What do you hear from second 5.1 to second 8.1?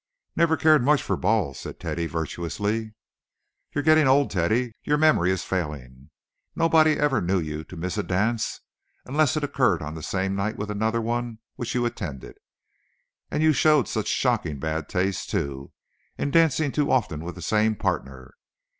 is failing. Nobody ever knew you to miss a